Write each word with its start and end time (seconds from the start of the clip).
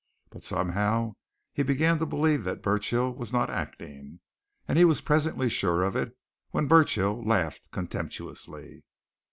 But 0.31 0.43
somehow 0.43 1.13
he 1.53 1.61
began 1.61 1.99
to 1.99 2.07
believe 2.07 2.43
that 2.43 2.63
Burchill 2.63 3.13
was 3.13 3.31
not 3.31 3.51
acting. 3.51 4.19
And 4.67 4.79
he 4.79 4.83
was 4.83 4.99
presently 4.99 5.47
sure 5.47 5.83
of 5.83 5.95
it 5.95 6.17
when 6.49 6.67
Burchill 6.67 7.23
laughed 7.23 7.69
contemptuously. 7.69 8.83